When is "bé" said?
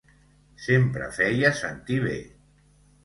2.07-2.17